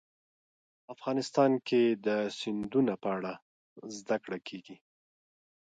[0.93, 2.07] افغانستان کې د
[2.39, 3.33] سیندونه په اړه
[3.99, 4.77] زده کړه کېږي.